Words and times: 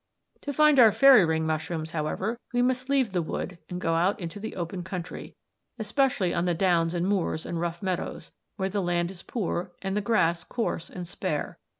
"To 0.41 0.51
find 0.51 0.79
our 0.79 0.91
fairy 0.91 1.23
ring 1.23 1.45
mushrooms, 1.45 1.91
however, 1.91 2.39
we 2.51 2.63
must 2.63 2.89
leave 2.89 3.11
the 3.11 3.21
wood 3.21 3.59
and 3.69 3.79
go 3.79 3.93
out 3.93 4.19
into 4.19 4.39
the 4.39 4.55
open 4.55 4.81
country, 4.83 5.35
especially 5.77 6.33
on 6.33 6.45
the 6.45 6.55
downs 6.55 6.95
and 6.95 7.07
moors 7.07 7.45
and 7.45 7.59
rough 7.61 7.83
meadows, 7.83 8.31
where 8.55 8.67
the 8.67 8.81
land 8.81 9.11
is 9.11 9.21
poor 9.21 9.73
and 9.83 9.95
the 9.95 10.01
grass 10.01 10.43
coarse 10.43 10.89
and 10.89 11.07
spare. 11.07 11.59